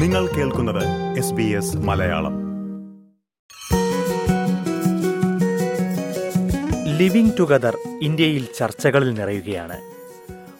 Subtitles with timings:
[0.00, 2.32] നിങ്ങൾ കേൾക്കുന്നത് S B S Malayalam.
[6.98, 9.76] Living together ഇന്ത്യയിൽ ചർച്ചകളിൽ നിറയുകയാണ്.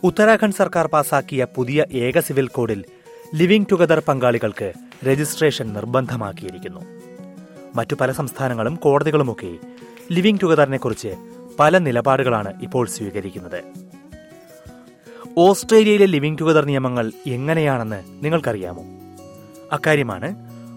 [0.05, 2.85] ഉത്തരാഖണ്ഡ് സർക്കാർ പാസാക്കിയ പുതിയ ഏക സിവിൽ കോഡിൽ
[3.35, 4.73] ലിവിംഗ് ടുഗദർ പങ്കാളികൾക്ക്
[5.05, 6.81] രജിസ്ട്രേഷൻ നിർബന്ധമാക്കിയിരിക്കുന്നു.
[7.75, 9.59] മറ്റു പല സംസ്ഥാനങ്ങളും കോടതികളുമൊക്കെ
[10.13, 11.15] ലിവിംഗ് ടുഗദറിനെക്കുറിച്ച്
[11.59, 13.65] പല നിലപാടുകളാണ് ഇപ്പോൾ സ്വീകരിക്കുന്നത്.
[15.39, 19.00] ഓസ്ട്രേലിയയിലെ ലിവിംഗ് ടുഗദർ നിയമങ്ങൾ എങ്ങനെയാണെന്ന് നിങ്ങൾക്കറിയാമോ?
[19.73, 20.35] അക്കാര്യമാണ്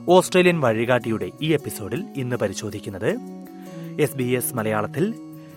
[0.10, 3.20] ഓസ്ട്രേലിയൻ വഴികാട്ടിയുടെ ഈ എപ്പിസോഡിൽ ഇന്ന് പരിശോധിക്കുന്നത്.
[4.02, 5.14] എസ് ബി എസ് മലയാളത്തിൽ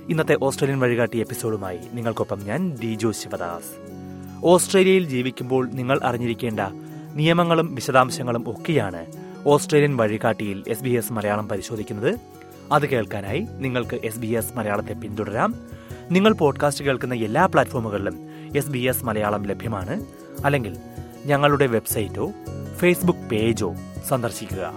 [0.08, 3.90] ഇന്നത്തെ ഓസ്ട്രേലിയൻ വഴികാട്ടി എപ്പിസോഡുമായി നിങ്ങൾക്കൊപ്പം ഞാൻ ഡിജോ ശിവദാസ്.
[4.44, 6.60] ഓസ്ട്രേലിയയിൽ ജീവിക്കുമ്പോൾ നിങ്ങൾ അറിഞ്ഞിരിക്കേണ്ട
[7.14, 9.06] നിയമങ്ങളും വിശദാംശങ്ങളും ഒക്കെയാണ്
[9.46, 12.18] ഓസ്ട്രേലിയൻ വഴികാട്ടിയിൽ എസ് ബി എസ് മലയാളം പരിശോധിക്കുന്നത്.
[12.72, 15.54] അത് കേൾക്കാനായി നിങ്ങൾക്ക് എസ് ബി എസ് മലയാളത്തെ പിന്തുടരാം.
[16.10, 18.18] നിങ്ങൾ പോഡ്കാസ്റ്റ് കേൾക്കുന്ന എല്ലാ പ്ലാറ്റ്ഫോമുകളിലും
[18.56, 20.04] എസ് ബി എസ് മലയാളം ലഭ്യമാണ്.
[20.44, 20.76] അല്ലെങ്കിൽ
[21.26, 22.30] ഞങ്ങളുടെ വെബ്സൈറ്റോ
[22.76, 23.74] ഫേസ്ബുക്ക് പേജോ
[24.08, 24.72] സന്ദർശിക്കുക.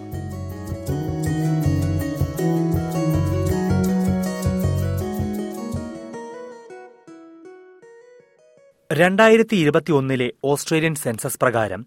[8.94, 11.86] രണ്ടായിരത്തി ഇരുപത്തിയൊന്നിലെ ഓസ്ട്രേലിയൻ സെൻസസ് പ്രകാരം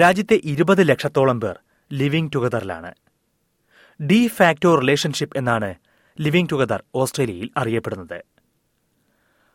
[0.00, 1.58] രാജ്യത്തെ ഇരുപത് ലക്ഷത്തോളം പേർ
[1.92, 2.94] ലിവിംഗ് ടുഗദറിലാണ്.
[4.06, 5.74] ഡി ഫാക്ടോ റിലേഷൻഷിപ്പ് എന്നാണ്
[6.20, 8.24] ലിവിംഗ് ടുഗദർ ഓസ്ട്രേലിയയിൽ അറിയപ്പെടുന്നത്.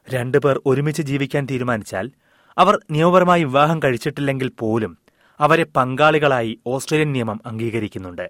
[0.10, 2.12] രണ്ടുപേർ ഒരുമിച്ച് ജീവിക്കാൻ തീരുമാനിച്ചാൽ
[2.58, 5.01] അവർ നിയമപരമായി വിവാഹം കഴിച്ചിട്ടില്ലെങ്കിൽ പോലും
[5.42, 8.30] അവരെ പങ്കാളികളായി ഓസ്ട്രേലിയൻ നിയമം അംഗീകരിക്കുന്നുണ്ട്.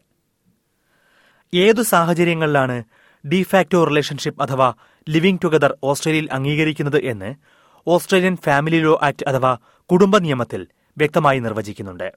[1.53, 2.83] ഏതു സാഹചര്യങ്ങളിലാണ്
[3.27, 4.73] ഡിഫാക്ടോ റിലേഷൻഷിപ്പ് അഥവാ
[5.09, 7.35] ലിവിംഗ് ടുഗദർ ഓസ്ട്രേലിയയിൽ അംഗീകരിക്കുന്നത് എന്ന്
[7.87, 9.57] ഓസ്ട്രേലിയൻ ഫാമിലി ലോ ആക്ട് അഥവാ
[9.91, 10.67] കുടുംബ നിയമത്തിൽ
[10.97, 12.11] വ്യക്തമായി നിർവചിക്കുന്നുണ്ട്.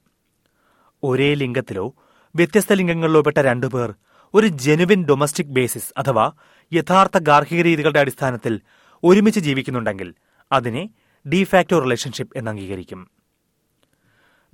[1.03, 1.95] ഒരേ ലിംഗത്തിലോ
[2.35, 3.93] വ്യത്യസ്ത ലിംഗങ്ങളിലോ പെട്ട രണ്ടുപേർ
[4.33, 6.31] ഒരു ജെനുവിൻ ഡൊമസ്റ്റിക് ബേസിസ് അഥവാ
[6.73, 8.61] യഥാർത്ഥ ഗാർഹിക രീതികളുടെ അടിസ്ഥാനത്തിൽ
[9.03, 10.13] ഒരുമിച്ച് ജീവിക്കുന്നുണ്ടെങ്കിൽ
[10.51, 10.89] അതിനെ
[11.29, 13.14] ഡിഫാക്ടോ റിലേഷൻഷിപ്പ് എന്ന് അംഗീകരിക്കും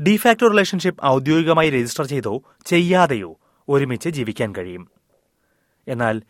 [0.08, 4.92] ഡിഫാക്ടോ റിലേഷൻഷിപ്പ് ഔദ്യോഗികമായി രജിസ്റ്റർ ചെയ്തോ ചെയ്യാതെയോ ഒരുമിച്ച് ജീവിക്കാൻ കഴിയും.
[5.88, 6.22] എന്നാൽ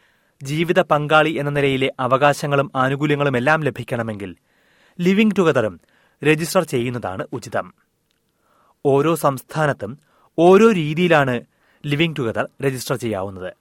[0.44, 4.36] ജീവിത പങ്കാളി എന്ന നിലയിലെ അവകാശങ്ങളും ആനുകൂല്യങ്ങളും എല്ലാം ലഭിക്കണമെങ്കിൽ
[5.02, 5.80] ലിവിംഗ് ടുഗദറും
[6.24, 7.74] രജിസ്റ്റർ ചെയ്യുന്നതാണ് ഉചിതം.
[8.86, 10.00] ഓരോ സംസ്ഥാനത്തും
[10.40, 11.42] ഓരോ രീതിയിലാണ്
[11.86, 13.54] ലിവിംഗ് ടുഗദർ രജിസ്റ്റർ ചെയ്യാവുന്നത്.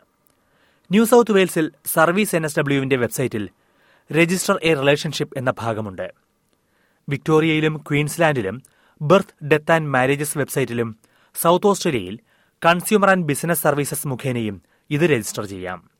[0.91, 3.49] ന്യൂ സൗത്ത് വെയിൽസിൽ സർവീസ് എൻ എസ് ഡബ്ല്യുവിന്റെ വെബ്സൈറ്റിൽ
[4.13, 6.15] രജിസ്റ്റർ എ റിലേഷൻഷിപ്പ് എന്ന ഭാഗമുണ്ട്.
[7.09, 8.63] വിക്ടോറിയയിലും ക്വീൻസ്ലാൻഡിലും
[9.01, 10.97] ബർത്ത് ഡെത്ത് ആൻഡ് മാരേജസ് വെബ്സൈറ്റിലും
[11.35, 12.19] സൗത്ത് ഓസ്ട്രേലിയയിൽ
[12.65, 15.91] കൺസ്യൂമർ ആൻഡ് ബിസിനസ് സർവീസസ് മുഖേനയും ഇത് രജിസ്റ്റർ ചെയ്യാം.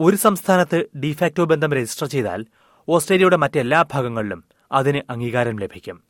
[0.00, 2.46] ഒരു സംസ്ഥാനത്ത് ഡിഫാക്റ്റോ ബന്ധം രജിസ്റ്റർ ചെയ്താൽ
[2.88, 6.02] ഓസ്ട്രേലിയയുടെ മറ്റെല്ലാ ഭാഗങ്ങളിലും അതിന് അംഗീകാരം ലഭിക്കും.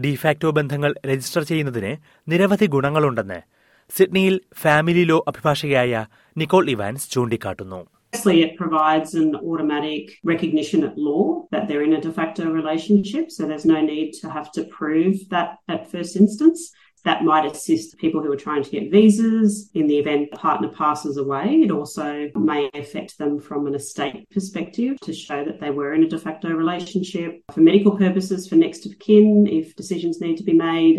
[0.00, 1.96] ഡിഫാക്റ്റോ ബന്ധങ്ങൾ രജിസ്റ്റർ ചെയ്യുന്നതിന്
[2.28, 3.40] നിരവധി ഗുണങ്ങളുണ്ടെന്ന്
[3.96, 6.06] സിഡ്നിയിൽ ഫാമിലി ലോ അഭിഭാഷകയായ
[6.36, 7.93] നിക്കോൾ ഇവാൻസ് ചൂണ്ടിക്കാട്ടുന്നു.
[8.23, 13.25] Firstly, it provides an automatic recognition at law that they're in a de facto relationship,
[13.29, 16.59] so there's no need to have to prove that at first instance.
[17.05, 20.67] That might assist people who are trying to get visas in the event a partner
[20.81, 21.45] passes away.
[21.65, 22.07] It also
[22.51, 26.19] may affect them from an estate perspective to show that they were in a de
[26.25, 27.31] facto relationship.
[27.55, 30.97] For medical purposes, for next of kin, if decisions need to be made,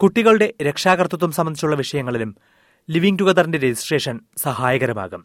[0.00, 2.30] കുട്ടികളുടെ രക്ഷാകർതൃത്വം സംബന്ധിച്ചുള്ള വിഷയങ്ങളിലും
[2.88, 5.22] living ടുഗദറിന്റെ registration സഹായകരമാകും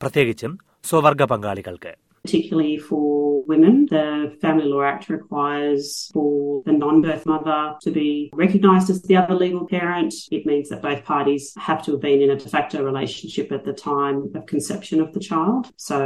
[0.00, 0.52] പ്രത്യേകിച്ചും
[0.83, 1.93] സ്വവർഗ പങ്കാളികൾക്ക്
[2.25, 3.03] particularly for
[3.51, 3.85] women.
[3.87, 4.07] The
[4.41, 6.31] Family Law Act requires for
[6.65, 10.13] the non-birth mother to be recognised as the other legal parent.
[10.31, 13.63] It means that both parties have to have been in a de facto relationship at
[13.63, 15.63] the time of conception of the child.
[15.77, 15.97] So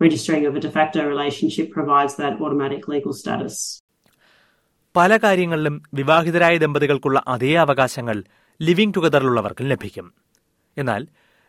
[0.00, 3.56] registering of a de facto relationship provides that automatic legal status.
[4.94, 8.16] പല കാര്യങ്ങളിലും വിവാഹിതരായ ദമ്പതികൾക്കുള്ള അതേ അവകാശങ്ങൾ
[8.60, 10.06] living ടുഗദറിലുള്ളവർക്കും ലഭിക്കും
[10.76, 11.02] എന്നാൽ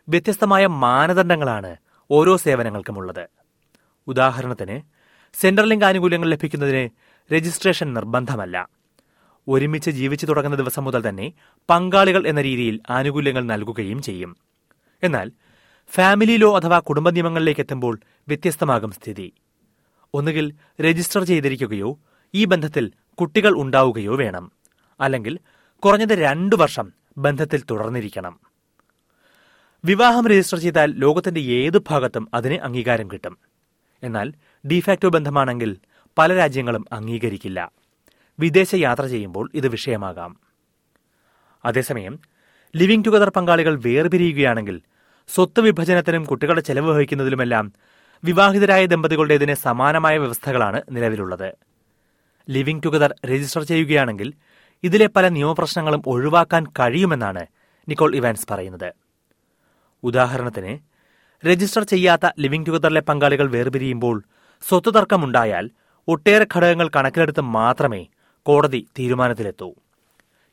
[0.08, 1.72] വ്യത്യസ്തമായ മാനദണ്ഡങ്ങളാണ്
[2.14, 3.28] ഓരോ സേവനങ്ങൾക്കുമുള്ളത്.
[4.06, 4.80] ഉദാഹരണത്തിന്
[5.34, 6.90] സെൻട്രൽ ലിങ്ക് ആനുകൂല്യങ്ങൾ ലഭിക്കുന്നതിന്
[7.34, 8.68] രജിസ്ട്രേഷൻ നിർബന്ധമല്ല.
[9.48, 11.32] ഒരുമിച്ച് ജീവിച്ചു തുടങ്ങുന്ന ദിവസം മുതൽ തന്നെ
[11.70, 14.36] പങ്കാളികൾ എന്ന രീതിയിൽ ആനുകൂല്യങ്ങൾ നൽകുകയും ചെയ്യും.
[15.02, 15.32] എന്നാൽ
[15.88, 19.32] ഫാമിലി ലോ അഥവാ കുടുംബ നിയമങ്ങളിലേക്ക് എത്തുമ്പോൾ വ്യത്യസ്തമാകും സ്ഥിതി.
[20.14, 21.98] ഒന്നുകിൽ രജിസ്റ്റർ ചെയ്തിരിക്കുകയോ
[22.34, 24.52] ഈ ബന്ധത്തിൽ കുട്ടികൾ ഉണ്ടാവുകയോ വേണം.
[25.00, 25.38] അല്ലെങ്കിൽ
[25.78, 28.51] കുറഞ്ഞത് രണ്ടു വർഷം ബന്ധത്തിൽ തുടർന്നിരിക്കണം.
[29.84, 33.38] വിവാഹം രജിസ്റ്റർ ചെയ്താൽ ലോകത്തിന്റെ ഏത് ഭാഗത്തും അതിന് അംഗീകാരം കിട്ടും.
[34.02, 34.32] എന്നാൽ
[34.66, 35.76] ഡിഫാക്റ്റോ ബന്ധമാണെങ്കിൽ
[36.18, 37.72] പല രാജ്യങ്ങളും അംഗീകരിക്കില്ല.
[38.38, 40.36] വിദേശ യാത്ര ചെയ്യുമ്പോൾ ഇത് വിഷയമാകാം.
[41.64, 42.18] അതേസമയം
[42.76, 44.82] ലിവിംഗ് ടുഗദർ പങ്കാളികൾ വേർപിരിയുകയാണെങ്കിൽ
[45.28, 47.72] സ്വത്ത് വിഭജനത്തിനും കുട്ടികളുടെ ചെലവ് വഹിക്കുന്നതിലുമെല്ലാം
[48.24, 51.54] വിവാഹിതരായ ദമ്പതികളുടേതിന് സമാനമായ വ്യവസ്ഥകളാണ് നിലവിലുള്ളത്.
[52.50, 54.32] ലിവിംഗ് ടുഗദർ രജിസ്റ്റർ ചെയ്യുകയാണെങ്കിൽ
[54.82, 57.46] ഇതിലെ പല നിയമപ്രശ്നങ്ങളും ഒഴിവാക്കാൻ കഴിയുമെന്നാണ്
[57.88, 59.01] നിക്കോൾ ഇവാൻസ് പറയുന്നത്.
[60.02, 60.72] ഉദാഹരണത്തിന്
[61.46, 64.22] രജിസ്റ്റർ ചെയ്യാത്ത ലിവിംഗ് ടുഗദറിലെ പങ്കാളികൾ വേർപിരിയുമ്പോൾ
[64.68, 65.70] സ്വത്ത് തർക്കമുണ്ടായാൽ
[66.08, 68.06] ഒട്ടേറെ ഘടകങ്ങൾ കണക്കിലെടുത്ത് മാത്രമേ
[68.42, 69.74] കോടതി തീരുമാനത്തിലെത്തൂ.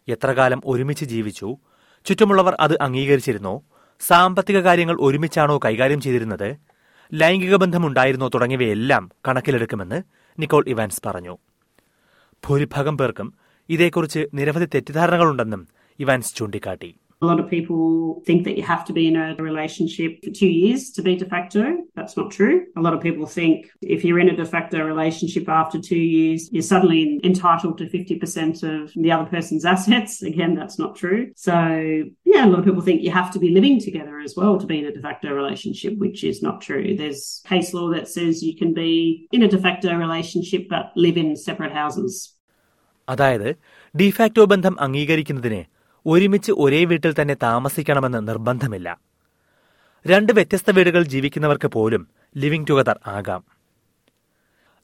[0.07, 1.57] എത്രകാലം ഒരുമിച്ച് ജീവിച്ചു
[2.05, 3.61] ചുറ്റുമുള്ളവർ അത് അംഗീകരിച്ചിരുന്നോ
[3.99, 6.55] സാമ്പത്തിക കാര്യങ്ങൾ ഒരുമിച്ചാണോ കൈകാര്യം ചെയ്തിരുന്നത്
[7.13, 10.01] ലൈംഗിക ബന്ധമുണ്ടായിരുന്നോ തുടങ്ങിയവയെല്ലാം കണക്കിലെടുക്കുമെന്ന്
[10.39, 11.37] നിക്കോൾ ഇവാൻസ് പറഞ്ഞു.
[12.47, 13.33] ഭൂരിഭാഗം പേർക്കും
[13.69, 15.67] ഇതേക്കുറിച്ച് നിരവധി തെറ്റിദ്ധാരണകളുണ്ടെന്നും
[15.99, 16.95] ഇവാൻസ് ചൂണ്ടിക്കാട്ടി.
[17.22, 20.46] A lot of people think that you have to be in a relationship for two
[20.46, 21.78] years to be de facto.
[21.94, 22.66] That's not true.
[22.76, 26.52] A lot of people think if you're in a de facto relationship after two years,
[26.52, 30.22] you're suddenly entitled to 50% of the other person's assets.
[30.22, 31.32] Again, that's not true.
[31.34, 31.54] So,
[32.24, 34.66] yeah, a lot of people think you have to be living together as well to
[34.66, 36.94] be in a de facto relationship, which is not true.
[36.94, 41.16] There's case law that says you can be in a de facto relationship but live
[41.16, 42.34] in separate houses.
[43.08, 43.48] അതായത്
[43.98, 45.62] de facto ബന്ധം അംഗീകരിക്കുന്നതിന്
[46.11, 48.89] ഒരുമിച്ച് ഒരേ വീട്ടിൽ തന്നെ താമസിക്കണമെന്ന് നിർബന്ധമില്ല.
[50.05, 52.03] രണ്ട് വ്യത്യസ്ത വീടുകൾ ജീവിക്കുന്നവർക്ക് പോലും
[52.37, 53.41] ലിവിംഗ് ടുഗദർ ആകാം.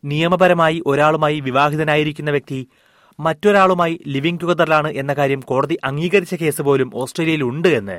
[0.04, 2.60] നിയമപരമായി ഒരാളുമായി വിവാഹിതനായിരിക്കുന്ന വ്യക്തി
[3.20, 7.98] മറ്റൊരാളുമായി ലിവിംഗ് ടുഗദറിലാണ് എന്ന കാര്യം കോടതി അംഗീകരിച്ച കേസ് പോലും ഓസ്ട്രേലിയയിൽ ഉണ്ട് എന്ന്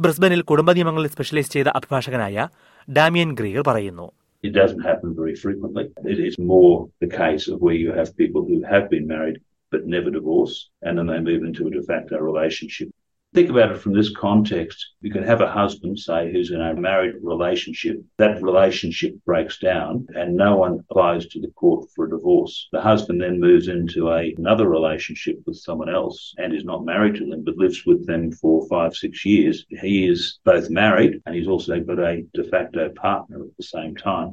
[0.00, 2.48] ബ്രിസ്ബനിൽ കുടുംബ നിയമങ്ങളിൽ സ്പെഷ്യലൈസ് ചെയ്ത അഭിഭാഷകനായ
[2.88, 4.08] ഡാമിയൻ ഗ്രീഗർ പറയുന്നു.
[4.44, 5.84] It doesn't happen very frequently.
[6.12, 6.74] It is more
[7.04, 9.38] the case of where you have people who have been married
[9.71, 12.89] but never divorce, and then they move into a de facto relationship.
[13.33, 14.77] Think about it from this context.
[15.01, 17.95] You can have a husband, say, who's in a married relationship.
[18.19, 22.69] That relationship breaks down and no one applies to the court for a divorce.
[22.71, 27.15] The husband then moves into a, another relationship with someone else and is not married
[27.15, 29.65] to them but lives with them for five, six years.
[29.69, 33.95] He is both married and he's also got a de facto partner at the same
[34.09, 34.31] time.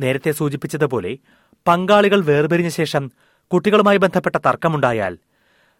[0.00, 1.18] നേരത്തെ സൂചിപ്പിച്ചതുപോലെ
[1.68, 3.04] പങ്കാളികൾ വേർപിരിഞ്ഞ ശേഷം
[3.51, 5.13] കുട്ടികളുമായി ബന്ധപ്പെട്ട തർക്കമുണ്ടായാൽ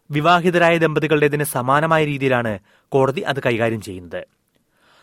[0.10, 2.54] വിവാഹിതരായ ദമ്പതികളുടേതിന് സമാനമായ രീതിയിലാണ്
[2.94, 4.21] കോടതി അത് കൈകാര്യം ചെയ്യുന്നത്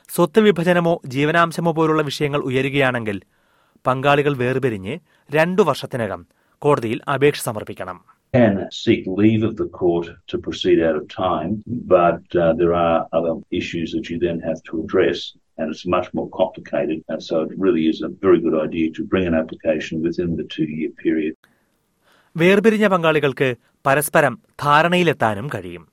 [0.08, 3.18] സ്വത്ത് വിഭജനമോ ജീവനാംശമോ പോലുള്ള വിഷയങ്ങൾ ഉയരുകയാണെങ്കിൽ
[3.84, 4.94] പങ്കാളികൾ വേർപിരിഞ്ഞ്
[5.30, 6.22] രണ്ടു വർഷത്തിനകം
[6.62, 7.98] കോടതിയിൽ അപേക്ഷ സമർപ്പിക്കണം
[8.34, 11.52] can seek leave of the court to proceed out of time,
[11.94, 15.18] but uh, there are other issues that you then have to address,
[15.58, 16.98] and it's much more complicated.
[17.08, 20.46] And so it really is a very good idea to bring an application within the
[20.56, 21.34] two year period.
[22.36, 23.48] വേർപിരിഞ്ഞ പങ്കാളികൾക്ക്
[23.84, 25.84] പരസ്പരം ധാരണയിലെത്താനും കഴിയും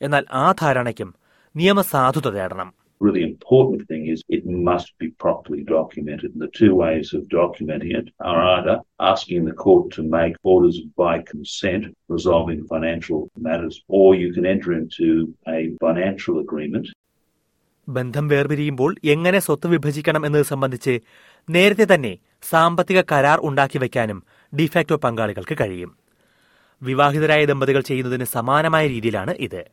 [0.00, 1.12] എന്നാൽ ആ ധാരണയ്ക്കും
[1.54, 2.70] നിയമസാധുത തേടണം
[3.00, 6.28] Really important thing is it must be properly documented.
[6.34, 8.76] And the two ways of documenting it are either
[9.10, 14.70] asking the court to make orders by consent resolving financial matters, or you can enter
[14.72, 15.08] into
[15.48, 16.86] a financial agreement
[17.88, 20.94] ബന്ധം വേർപിരിയുമ്പോൾ എങ്ങനെ സ്വത്ത് വിഭജിക്കണം എന്നത് സംബന്ധിച്ച്
[21.48, 24.18] നേരത്തെ തന്നെ സാമ്പത്തിക കരാർ ഉണ്ടാക്കി വയ്ക്കാനും
[24.60, 25.96] ഡിഫാക്ടോ പങ്കാളികൾക്ക് കഴിയും.
[26.82, 29.64] വിവാഹിതരായ ദമ്പതികൾ ചെയ്യുന്നതിന് സമാനമായ രീതിയിലാണ് ഇത്.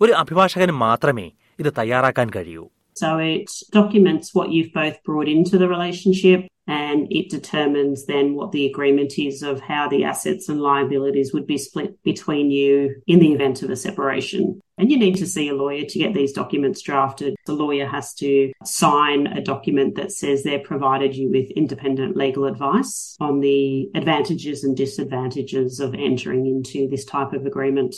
[0.00, 2.68] ഒരു അഭിഭാഷകന് മാത്രമേ ഇത് തയ്യാറാക്കാൻ കഴിയൂ.
[2.97, 8.51] So it documents what you've both brought into the relationship and it determines then what
[8.51, 13.19] the agreement is of how the assets and liabilities would be split between you in
[13.19, 14.61] the event of a separation.
[14.77, 17.35] And you need to see a lawyer to get these documents drafted.
[17.45, 22.45] The lawyer has to sign a document that says they've provided you with independent legal
[22.45, 27.93] advice on the advantages and disadvantages of entering into this type of agreement.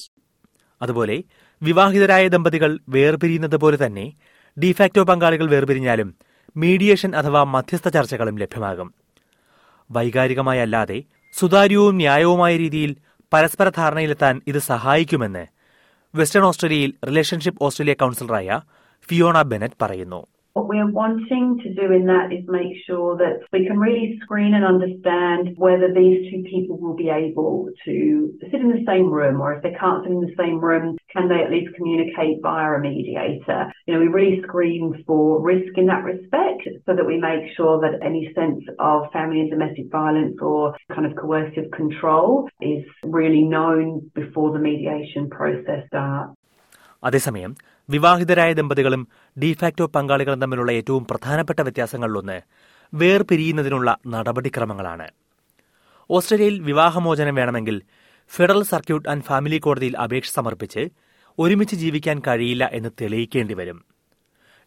[0.82, 1.24] അതുപോലെ
[1.64, 4.08] വിവാഹിതരായ ദമ്പതികൾ വേർപിരിയുന്നത് പോലെ തന്നെ
[4.65, 6.15] de facto പങ്കാളികൾ വേർപിരിഞ്ഞാലും
[6.57, 8.95] mediation അഥവാ മധ്യസ്ഥ ചർച്ചകളും ലഭ്യമാകും.
[9.91, 11.03] വൈകാരികമായല്ലാതെ
[11.33, 12.97] സുതാര്യവും ന്യായവുമായ രീതിയിൽ
[13.33, 15.47] പരസ്പര ധാരണയിലെത്താൻ ഇത് സഹായിക്കുമെന്ന്
[16.15, 18.61] വെസ്റ്റേൺ ഓസ്ട്രേലിയയിൽ റിലേഷൻഷിപ്പ് ഓസ്ട്രേലിയ കൌൺസിലറായ
[19.09, 20.27] ഫിയോണ ബെനറ്റ് പറയുന്നു.
[20.54, 24.54] What we're wanting to do in that is make sure that we can really screen
[24.54, 27.96] and understand whether these two people will be able to
[28.50, 31.28] sit in the same room, or if they can't sit in the same room, can
[31.28, 33.70] they at least communicate via a mediator?
[33.86, 37.82] You know, we really screen for risk in that respect so that we make sure
[37.82, 43.44] that any sense of family and domestic violence or kind of coercive control is really
[43.44, 46.32] known before the mediation process starts.
[47.04, 47.52] അതേസമയം
[47.91, 49.09] വിവാഹിതരായ ദമ്പതികളും
[49.43, 52.41] de facto പങ്കാളികളും തമ്മിലുള്ള ഏറ്റവും പ്രധാനപ്പെട്ട വ്യത്യാസങ്ങളിലൊന്ന്
[52.95, 55.09] വേർപിരിയുന്നതിനുള്ള നടപടിക്രമങ്ങളാണ്.
[56.11, 57.83] ഓസ്ട്രേലിയയിൽ വിവാഹമോചനം വേണമെങ്കിൽ
[58.31, 60.89] federal circuit and family കോടതിയിൽ അപേക്ഷ സമർപ്പിച്ച്
[61.39, 63.85] ഒരുമിച്ച് ജീവിക്കാൻ കഴിയില്ല എന്ന് തെളിയിക്കേണ്ടി വരും.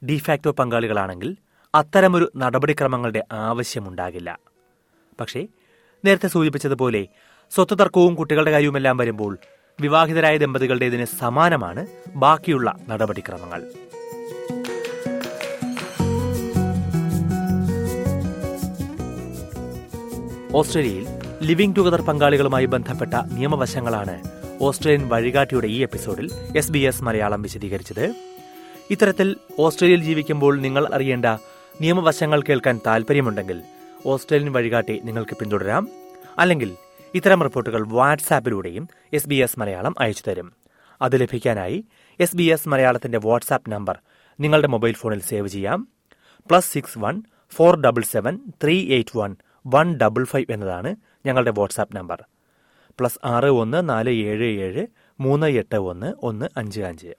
[0.06, 1.36] ഡിഫാക്ടോ പങ്കാളികളാണെങ്കിൽ
[1.75, 4.39] അത്തരമൊരു നടപടിക്രമങ്ങളുടെ ആവശ്യമുണ്ടാകില്ല.
[5.20, 5.48] പക്ഷേ
[6.06, 7.08] നേരത്തെ സൂചിപ്പിച്ചതുപോലെ
[7.51, 9.38] സ്വത്ത് തർക്കവും കുട്ടികളുടെ കാര്യവുമെല്ലാം വരുമ്പോൾ
[9.80, 13.62] വിവാഹിതരായ ദമ്പതികളുടേതിന് സമാനമാണ് ബാക്കിയുള്ള നടപടിക്രമങ്ങൾ.
[20.53, 21.06] ഓസ്ട്രേലിയയിൽ
[21.42, 24.24] ലിവിംഗ് ടുഗദർ പങ്കാളികളുമായി ബന്ധപ്പെട്ട നിയമവശങ്ങളാണ്
[24.62, 28.15] ഓസ്ട്രേലിയൻ വഴികാട്ടിയുടെ ഈ എപ്പിസോഡിൽ എസ് ബി എസ് മലയാളം വിശദീകരിച്ചത്.
[28.92, 31.25] ഇത്തരത്തിൽ ഓസ്ട്രേലിയയിൽ ജീവിക്കുമ്പോൾ നിങ്ങൾ അറിയേണ്ട
[31.82, 33.62] നിയമവശങ്ങൾ കേൾക്കാൻ താൽപ്പര്യമുണ്ടെങ്കിൽ
[34.06, 35.88] ഓസ്ട്രേലിയൻ വഴികാട്ടി നിങ്ങൾക്ക് പിന്തുടരാം.
[36.39, 36.72] അല്ലെങ്കിൽ
[37.13, 40.53] ഇത്തരം റിപ്പോർട്ടുകൾ വാട്സാപ്പിലൂടെയും എസ് ബി എസ് മലയാളം അയച്ചു തരും.
[41.01, 41.86] അത് ലഭിക്കാനായി
[42.20, 44.00] എസ് ബി എസ് മലയാളത്തിന്റെ വാട്സാപ്പ് നമ്പർ
[44.39, 45.88] നിങ്ങളുടെ മൊബൈൽ ഫോണിൽ സേവ് ചെയ്യാം.
[46.50, 49.36] Plus six one four double seven three eight one
[49.67, 52.25] one double five എന്നതാണ് ഞങ്ങളുടെ വാട്സാപ്പ് നമ്പർ.
[53.00, 54.88] പ്ലസ് ആറ് ഒന്ന് നാല് ഏഴ് ഏഴ്
[55.20, 57.13] മൂന്ന് എട്ട് ഒന്ന് ഒന്ന് അഞ്ച് അഞ്ച്.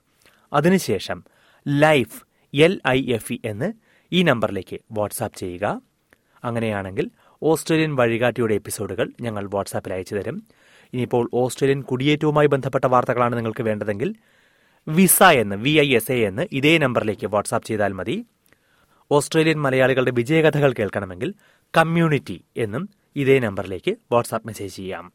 [0.53, 1.23] അതിനുശേഷം
[1.67, 2.23] life
[2.53, 3.73] L I F E എന്ന്
[4.11, 5.81] ഈ നമ്പറിലേക്ക് വാട്സാപ്പ് ചെയ്യുക.
[6.45, 7.09] അങ്ങനെയാണെങ്കിൽ
[7.41, 10.47] ഓസ്ട്രേലിയൻ വഴികാട്ടിയുടെ എപ്പിസോഡുകൾ ഞങ്ങൾ വാട്സാപ്പിൽ അയച്ചു തരും
[10.93, 14.15] ഇനിയിപ്പോൾ ഓസ്ട്രേലിയൻ കുടിയേറ്റവുമായി ബന്ധപ്പെട്ട വാർത്തകളാണ് നിങ്ങൾക്ക് വേണ്ടതെങ്കിൽ
[14.87, 18.25] വിസ എന്ന് വി ഐ എസ് എ എന്ന് ഇതേ നമ്പറിലേക്ക് വാട്സാപ്പ് ചെയ്താൽ മതി.
[19.11, 21.33] ഓസ്ട്രേലിയൻ മലയാളികളുടെ വിജയകഥകൾ കേൾക്കണമെങ്കിൽ
[21.77, 25.13] കമ്മ്യൂണിറ്റി എന്നും ഇതേ നമ്പറിലേക്ക് വാട്സാപ്പ് മെസ്സേജ് ചെയ്യാം.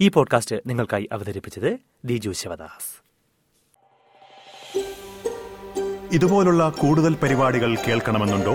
[0.00, 2.92] ഈ പോഡ്കാസ്റ്റ് നിങ്ങൾക്കായി അവതരിപ്പിച്ചത് ദിജു ശിവദാസ്.
[6.14, 8.54] ഇതുപോലുള്ള കൂടുതൽ പരിപാടികൾ കേൾക്കണമെന്നുണ്ടോ?